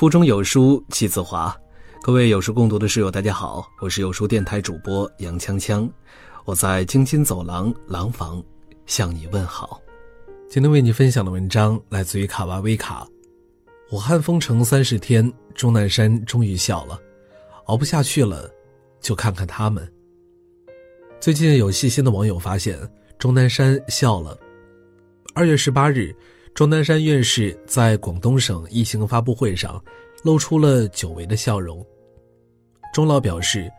[0.00, 1.54] 腹中有书气自华，
[2.00, 5.86] 各位有书共读的室友，大家好，我是有书电台主播杨锵锵，
[6.46, 8.42] 我在京津走廊廊坊
[8.86, 9.78] 向你问好。
[10.48, 13.06] 今天为你分享的文章来自于卡哇威卡。
[13.90, 16.98] 武汉封城三十天，钟南山终于笑了，
[17.66, 18.50] 熬不下去了，
[19.02, 19.86] 就看看他们。
[21.20, 22.78] 最近有细心的网友发现，
[23.18, 24.34] 钟南山笑了。
[25.34, 26.16] 二月十八日。
[26.54, 29.82] 钟南山院士在广东省疫情发布会上，
[30.22, 31.84] 露出了久违的笑容。
[32.92, 33.70] 钟老表示，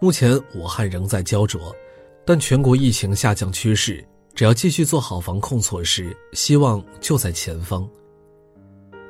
[0.00, 1.74] 目前武汉仍在焦灼，
[2.26, 4.04] 但全国疫情下降趋势，
[4.34, 7.88] 只要继续做好防控措施，希望就在前方。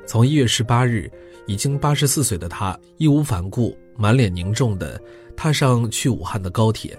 [0.05, 1.11] 从一月十八日，
[1.47, 5.01] 已经八十四岁的他义无反顾、满脸凝重地
[5.35, 6.97] 踏上去武汉的高铁，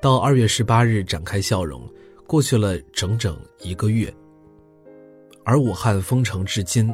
[0.00, 1.82] 到二月十八日展开笑容，
[2.28, 4.14] 过去了整整一个月。
[5.44, 6.92] 而武汉封城至今，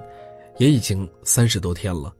[0.59, 2.15] 也已经三十多天了。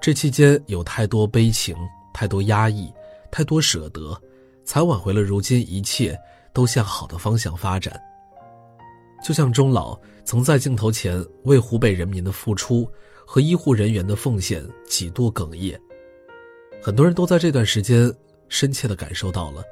[0.00, 1.76] 这期间有太多悲情，
[2.12, 2.92] 太多压抑，
[3.30, 4.20] 太多舍得，
[4.64, 6.18] 才挽回了如今一切
[6.52, 8.00] 都向好的方向发展。
[9.22, 12.90] 就像钟老曾在镜头前为湖北人民的付出
[13.26, 15.78] 和医护人员的奉献几度哽咽，
[16.82, 18.12] 很多人都在这段时间
[18.48, 19.62] 深切地感受到了：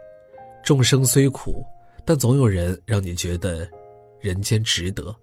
[0.62, 1.64] 众生虽苦，
[2.05, 3.67] 但总有人让你觉得
[4.20, 5.17] 人间值得。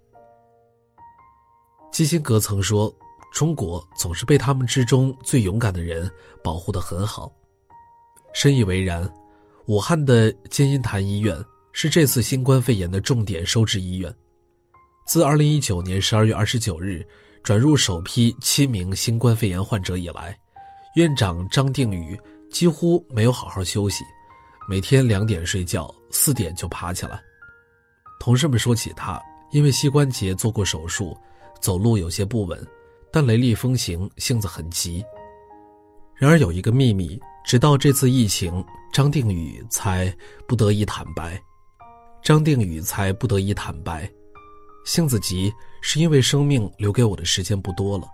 [1.92, 2.94] 基辛格曾说
[3.32, 6.10] ：“中国总是被他们之中最勇敢的人
[6.42, 7.32] 保护得很好。”
[8.34, 9.08] 深以为然。
[9.66, 11.36] 武汉的金银潭医院
[11.72, 14.14] 是这次新冠肺炎的重点收治医院。
[15.08, 17.04] 自2019年12月29日
[17.42, 20.38] 转入首批七名新冠肺炎患者以来，
[20.94, 22.16] 院长张定宇
[22.48, 24.04] 几乎没有好好休息，
[24.68, 27.20] 每天两点睡觉，四点就爬起来。
[28.20, 29.20] 同事们说起他，
[29.50, 31.18] 因为膝关节做过手术。
[31.60, 32.66] 走路有些不稳，
[33.12, 35.04] 但雷厉风行，性子很急。
[36.14, 40.14] 然而有一个秘密，直到这次疫情，张定宇才
[40.48, 41.40] 不得已坦白。
[42.22, 44.10] 张定宇才不得已坦白，
[44.84, 48.08] 性子急是因为生命留给我的时间不多了。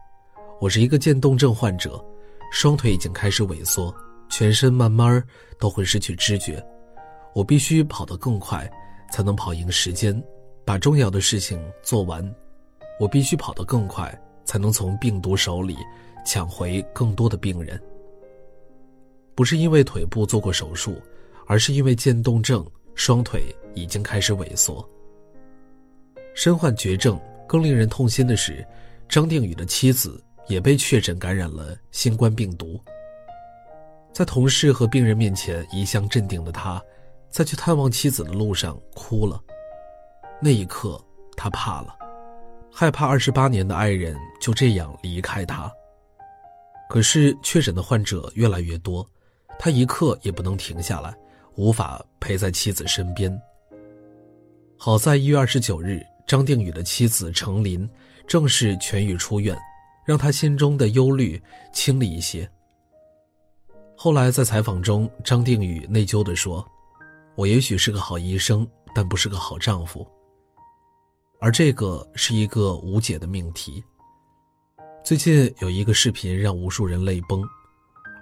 [0.61, 2.05] 我是一个渐冻症患者，
[2.51, 3.95] 双腿已经开始萎缩，
[4.29, 5.23] 全身慢慢
[5.59, 6.63] 都会失去知觉。
[7.35, 8.71] 我必须跑得更快，
[9.11, 10.23] 才能跑赢时间，
[10.65, 12.23] 把重要的事情做完。
[12.99, 15.77] 我必须跑得更快，才能从病毒手里
[16.25, 17.81] 抢回更多的病人。
[19.35, 21.01] 不是因为腿部做过手术，
[21.47, 22.65] 而是因为渐冻症，
[22.95, 24.87] 双腿已经开始萎缩。
[26.35, 28.65] 身患绝症，更令人痛心的是，
[29.09, 32.81] 张定宇的妻子也被确诊感染了新冠病毒。
[34.13, 36.81] 在同事和病人面前一向镇定的他，
[37.31, 39.43] 在去探望妻子的路上哭了。
[40.41, 41.03] 那一刻，
[41.37, 41.97] 他怕了。
[42.75, 45.71] 害怕二十八年的爱人就这样离开他。
[46.89, 49.07] 可是确诊的患者越来越多，
[49.59, 51.15] 他一刻也不能停下来，
[51.55, 53.41] 无法陪在妻子身边。
[54.77, 57.89] 好在一月二十九日，张定宇的妻子程琳
[58.27, 59.57] 正式痊愈出院，
[60.05, 61.41] 让他心中的忧虑
[61.73, 62.51] 轻了一些。
[63.97, 66.67] 后来在采访中，张定宇内疚地说
[67.37, 70.07] ：“我也许是个好医生，但不是个好丈夫。”
[71.43, 73.83] 而这个是一个无解的命题。
[75.05, 77.43] 最近有一个视频让无数人泪崩。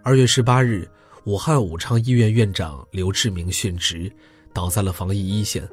[0.03, 0.91] 二月十八日，
[1.25, 4.11] 武汉武昌医院院长刘志明殉职，
[4.55, 5.69] 倒在了防疫一线。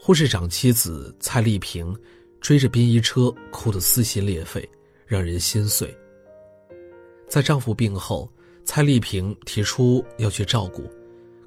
[0.00, 1.94] 护士长妻子蔡丽萍
[2.40, 4.66] 追着殡仪车哭得撕心裂肺，
[5.04, 5.94] 让人心碎。
[7.28, 8.32] 在丈夫病后，
[8.64, 10.90] 蔡丽萍提出要去照顾，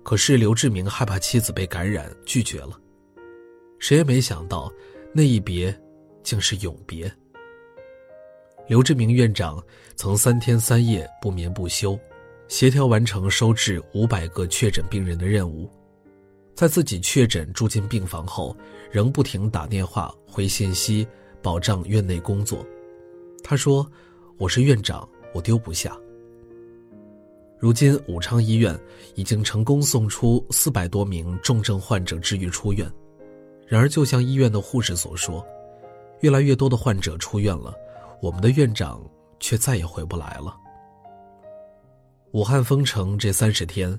[0.04, 2.80] 可是刘志明害怕妻子被感染，拒绝了。
[3.80, 4.72] 谁也没想到。
[5.18, 5.74] 那一别，
[6.24, 7.10] 竟是永别。
[8.68, 9.64] 刘志明院长
[9.96, 11.98] 曾三天三夜不眠不休，
[12.50, 15.72] 协调完成收治五百个确诊病人的任务。
[16.54, 18.54] 在自己确诊住进病房后，
[18.92, 21.08] 仍不停打电话回信息，
[21.42, 22.68] 保障院内工作。
[23.42, 23.90] 他说
[24.38, 25.98] ：“我是院长，我丢不下。”
[27.58, 28.78] 如今武昌医院
[29.16, 32.92] 已经成功送出四百多名重症患者治愈出院。
[33.68, 35.46] 然而，就像医院的护士所说，
[36.20, 37.74] 越来越多的患者出院了，
[38.22, 39.02] 我们的院长
[39.40, 40.56] 却再也回不来了。
[42.32, 43.98] 武汉封城这三十天，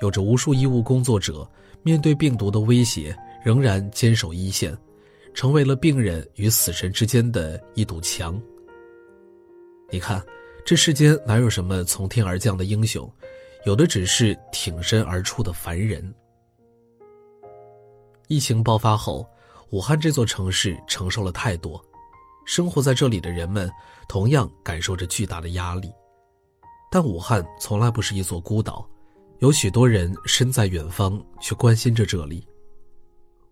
[0.00, 1.48] 有着无数医务工作者
[1.82, 4.76] 面对病毒的威胁，仍然坚守一线，
[5.32, 8.40] 成为了病人与死神之间的一堵墙。
[9.90, 10.22] 你看，
[10.64, 13.10] 这世间哪有什么从天而降的英雄，
[13.64, 16.12] 有的只是挺身而出的凡人。
[18.28, 19.24] 疫情爆发后，
[19.70, 21.80] 武汉这座城市承受了太多，
[22.44, 23.70] 生活在这里的人们
[24.08, 25.90] 同样感受着巨大的压力。
[26.90, 28.88] 但武汉从来不是一座孤岛，
[29.38, 32.46] 有许多人身在远方却关心着这里。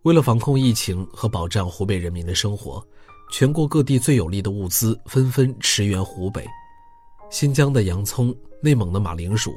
[0.02, 2.84] 为了防控疫情和保障湖北人民的生活，
[3.30, 6.44] 全国各地最有力的物资纷纷驰援湖北。
[7.30, 9.52] 新疆的洋葱，内蒙的马铃薯，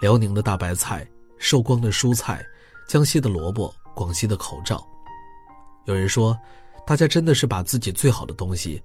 [0.00, 1.08] 辽宁的大白菜，
[1.38, 2.44] 寿光的蔬菜，
[2.88, 4.86] 江西的萝卜，广西的口罩。
[5.86, 6.38] 有人说，
[6.86, 8.80] 大家真的是把自己最好的东西，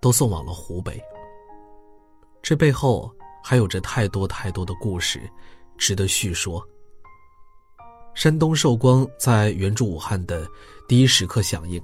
[0.00, 0.98] 都送往了湖北。
[2.40, 3.12] 这背后。
[3.44, 5.28] 还有着太多太多的故事，
[5.76, 6.64] 值得叙说。
[8.14, 10.46] 山东寿光在援助武汉的
[10.86, 11.82] 第一时刻响应，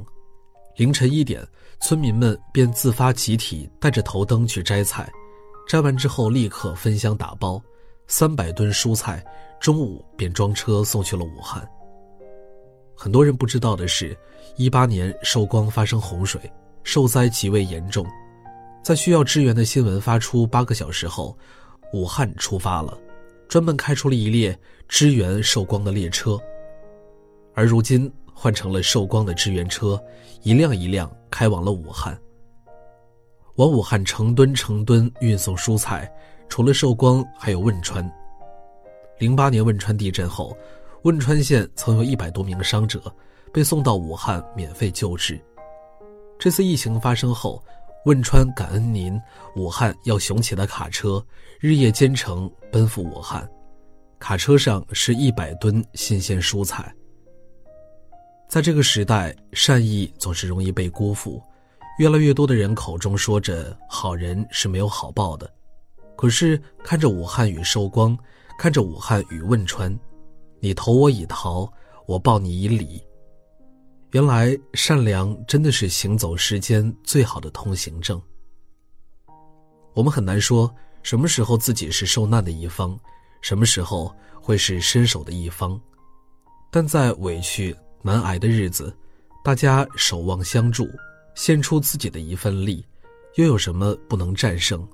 [0.77, 1.45] 凌晨一点，
[1.81, 5.11] 村民们便自发集体带着头灯去摘菜，
[5.67, 7.61] 摘完之后立刻分箱打包，
[8.07, 9.27] 三百吨蔬菜
[9.61, 11.69] 中午便装车送去了武汉。
[13.01, 14.19] 很多人不知道的是，
[14.57, 16.41] 一八年寿光发生洪水，
[16.83, 18.05] 受灾极为严重。
[18.83, 21.39] 在需要支援的新闻发出八个小时后，
[21.93, 22.99] 武汉出发了，
[23.47, 24.59] 专门开出了一列
[24.89, 26.37] 支援寿光的列车。
[27.55, 30.03] 而如今换成了寿光的支援车，
[30.43, 32.19] 一辆一辆开往了武汉。
[33.59, 36.13] 往武汉成吨成吨运送蔬菜，
[36.49, 38.13] 除了寿光，还有汶川。
[39.19, 40.57] 零八年汶川地震后，
[41.09, 43.03] 汶川县曾有一百多名伤者
[43.51, 45.41] 被送到武汉免费救治。
[46.39, 47.65] 这次疫情发生后。
[48.05, 49.21] 汶川感恩您，
[49.57, 51.23] 武汉要雄起的卡车
[51.59, 53.47] 日夜兼程奔赴武汉，
[54.19, 56.95] 卡车上是一百吨新鲜蔬菜。
[58.49, 61.43] 在这个时代，善意总是容易被辜负，
[61.99, 65.51] 越来越多的人口中说着好人是没有好报的，
[66.17, 68.17] 可是看着武汉与寿光，
[68.59, 69.99] 看着武汉与汶川，
[70.61, 71.71] 你投我以桃，
[72.07, 73.03] 我报你以李。
[74.13, 78.21] 原来善良真的是行走世间最好的通行证。
[79.95, 80.73] 我们很难说
[81.03, 82.99] 什么时候自己是受难的一方，
[83.43, 85.79] 什么时候会是伸手的一方，
[86.71, 88.97] 但在委屈难挨的日子，
[89.45, 90.89] 大家守望相助，
[91.35, 92.85] 献出自己的一份力，
[93.35, 94.87] 又有什么不能战胜？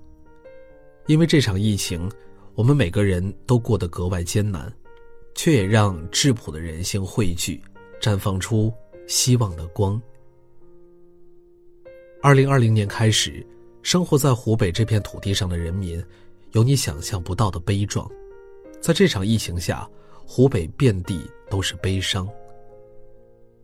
[1.06, 2.10] 因为这场疫情，
[2.54, 4.72] 我们每个人都过得格外艰难，
[5.34, 7.62] 却也让质朴的人性汇聚，
[8.00, 8.72] 绽放出。
[9.06, 10.00] 希望的光。
[12.22, 13.46] 二零二零年开始，
[13.82, 16.02] 生活在湖北这片土地上的人民，
[16.52, 18.10] 有你想象不到的悲壮。
[18.80, 19.86] 在这场疫情下，
[20.26, 22.26] 湖北遍地都是悲伤。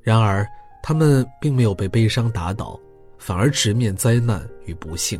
[0.03, 0.47] 然而，
[0.83, 2.79] 他们并没有被悲伤打倒，
[3.17, 5.19] 反而直面灾难与不幸。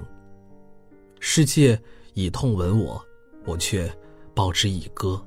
[1.19, 1.81] 世界
[2.13, 3.03] 以痛吻我，
[3.47, 3.91] 我却
[4.35, 5.19] 报之以歌。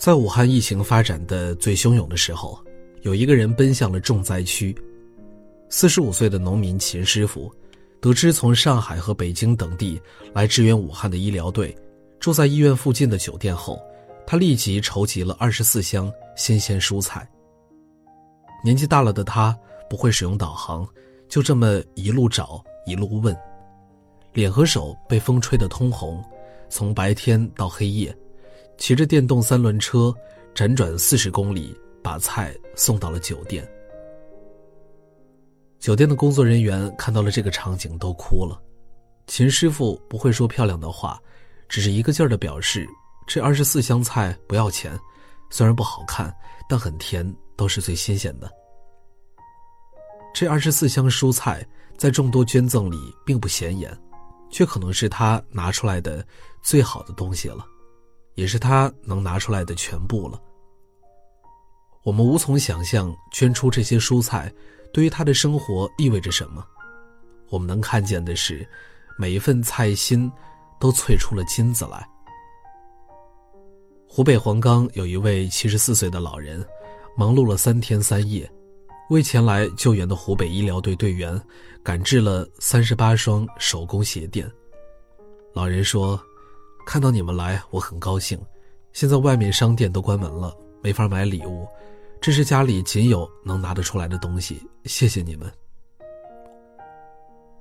[0.00, 2.58] 在武汉疫情发展的最汹涌的时候。
[3.02, 4.76] 有一个人奔向了重灾区，
[5.70, 7.50] 四十五岁的农民秦师傅，
[7.98, 9.98] 得知从上海和北京等地
[10.34, 11.74] 来支援武汉的医疗队
[12.18, 13.80] 住在医院附近的酒店后，
[14.26, 17.26] 他立即筹集了二十四箱新鲜蔬菜。
[18.62, 19.58] 年纪大了的他
[19.88, 20.86] 不会使用导航，
[21.26, 23.34] 就这么一路找一路问，
[24.34, 26.22] 脸和手被风吹得通红，
[26.68, 28.14] 从白天到黑夜，
[28.80, 30.12] 骑着电动三轮车
[30.52, 31.78] 辗转四十公里。
[32.02, 33.62] 把菜送到了酒店。
[35.78, 38.58] 酒店的工作人员看到了这个场景，都哭了。
[39.26, 41.20] 秦师傅不会说漂亮的话，
[41.68, 42.88] 只是一个劲儿的表示
[43.28, 44.98] ：“这二十四箱菜不要钱，
[45.50, 46.34] 虽然不好看，
[46.66, 48.50] 但很甜，都是最新鲜的。”
[50.34, 51.62] 这二十四箱蔬菜
[51.98, 53.94] 在众多捐赠里并不显眼，
[54.50, 56.26] 却可能是他拿出来的
[56.62, 57.66] 最好的东西了，
[58.40, 60.40] 也是他能拿出来的全部了。
[62.02, 64.50] 我们无从想象捐出这些蔬菜，
[64.94, 66.66] 对于他的生活意味着什么。
[67.50, 68.66] 我们能看见的是，
[69.18, 70.32] 每一份菜心，
[70.80, 72.08] 都萃出了金子来。
[74.08, 76.66] 湖北黄冈有一位七十四岁的老人，
[77.18, 78.50] 忙碌了三天三夜，
[79.10, 81.38] 为前来救援的湖北医疗队队员
[81.82, 84.50] 赶制了三十八双手工鞋垫。
[85.52, 86.18] 老人说
[86.86, 88.38] ：“看到你们来，我很高兴。
[88.92, 91.68] 现在外面商店都关门了。”没法买礼物，
[92.22, 94.66] 这是家里仅有能拿得出来的东西。
[94.86, 95.52] 谢谢你们。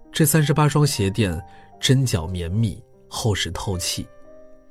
[0.09, 1.37] 这三十八双鞋垫
[1.81, 4.07] 针脚绵密，厚实透气，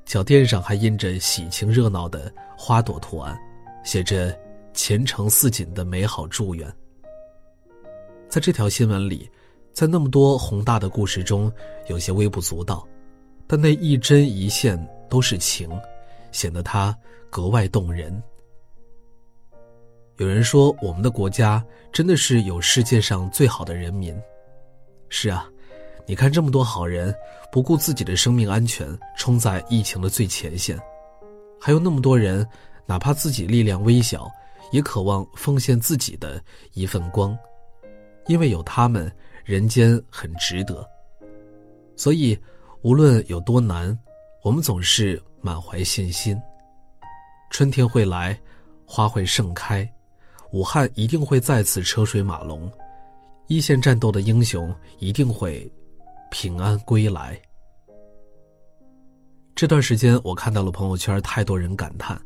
[0.06, 3.38] 脚垫上还印着喜庆热闹的花朵图案，
[3.84, 4.34] 写着
[4.72, 6.66] “前程似锦”的美好祝愿。
[8.30, 9.30] 在这条新闻里，
[9.74, 11.52] 在那么多宏大的故事中，
[11.88, 12.88] 有些微不足道，
[13.48, 14.78] 但那一针一线
[15.08, 15.68] 都是情，
[16.30, 16.96] 显得它
[17.30, 18.22] 格外动人。
[20.18, 24.14] 有人说，我们的国家真的是有世界上最好的人民。
[25.08, 25.48] 是啊，
[26.06, 27.14] 你看这么多好人
[27.50, 28.86] 不顾自己的生命安全，
[29.16, 30.78] 冲在疫情的最前线，
[31.58, 32.46] 还有那么多人，
[32.84, 34.28] 哪怕自己力量微小，
[34.72, 36.42] 也渴望奉献自己的
[36.74, 37.36] 一份光，
[38.26, 39.10] 因为有他们，
[39.44, 40.86] 人间很值得。
[41.96, 42.38] 所以，
[42.82, 43.96] 无论有多难，
[44.42, 46.40] 我们总是满怀信心。
[47.50, 48.38] 春天会来，
[48.86, 49.90] 花会盛开，
[50.52, 52.70] 武汉一定会再次车水马龙。
[53.48, 55.68] 一线战斗的英雄一定会
[56.30, 57.40] 平安归来。
[59.56, 62.20] 这段时间，我看到了朋友圈太多人感叹，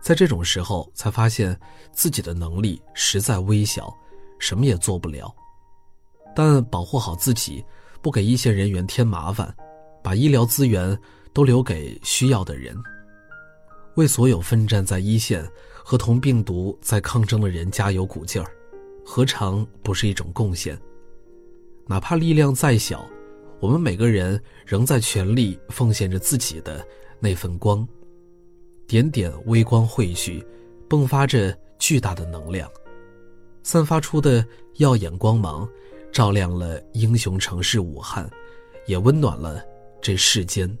[0.00, 1.58] 在这种时候才发现
[1.90, 3.92] 自己的能力实在微小，
[4.38, 5.34] 什么也做不了。
[6.32, 7.64] 但保护好自己，
[8.00, 9.52] 不给一线人员添麻烦，
[10.02, 10.98] 把医疗资源
[11.32, 12.76] 都留给需要的人，
[13.96, 15.46] 为所有奋战在一线
[15.84, 18.50] 和同病毒在抗争的人加油鼓劲儿。
[19.04, 20.78] 何尝不是一种贡献？
[21.86, 23.04] 哪怕力量再小，
[23.58, 26.86] 我们每个人仍在全力奉献着自己的
[27.18, 27.86] 那份光。
[28.86, 30.44] 点点微光汇聚，
[30.88, 32.70] 迸发着巨大的能量，
[33.62, 34.44] 散发出的
[34.76, 35.68] 耀眼光芒，
[36.12, 38.28] 照亮了英雄城市武汉，
[38.86, 39.64] 也温暖了
[40.00, 40.78] 这世间。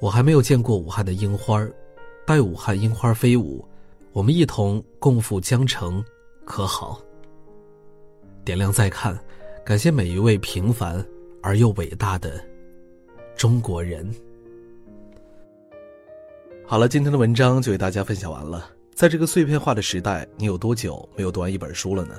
[0.00, 1.66] 我还没有见过武汉的樱花
[2.26, 3.66] 待武汉樱花飞舞。
[4.12, 6.04] 我们一同共赴江城，
[6.44, 7.00] 可好？
[8.44, 9.16] 点亮再看，
[9.64, 11.04] 感谢每一位平凡
[11.42, 12.42] 而又伟大的
[13.36, 14.08] 中国人。
[16.66, 18.70] 好了，今天的文章就为大家分享完了。
[18.94, 22.18] 在这个碎片化的时代，你有多久没有读完一本书了呢？